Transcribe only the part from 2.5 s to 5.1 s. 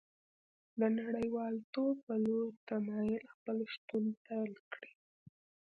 تمایل خپل شتون پیل کړی